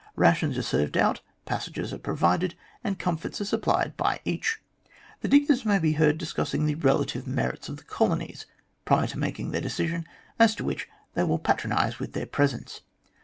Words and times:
Rations 0.15 0.57
are 0.57 0.63
served 0.63 0.97
out, 0.97 1.21
passages 1.45 1.93
are 1.93 1.99
provided, 1.99 2.55
and 2.83 2.97
comforts 2.97 3.39
are 3.39 3.45
supplied 3.45 3.95
by 3.97 4.19
each. 4.25 4.59
The 5.19 5.27
diggers 5.27 5.63
may 5.63 5.77
be 5.77 5.91
heard 5.91 6.17
discussing 6.17 6.65
the 6.65 6.73
relative 6.73 7.27
merits 7.27 7.69
of 7.69 7.77
the 7.77 7.83
colonies, 7.83 8.47
prior 8.83 9.05
to 9.05 9.19
making 9.19 9.51
their 9.51 9.61
decision 9.61 10.07
as 10.39 10.55
to 10.55 10.63
which 10.63 10.89
they 11.13 11.21
will 11.23 11.37
patronise 11.37 11.99
with 11.99 12.13
their 12.13 12.25
presence. 12.25 12.81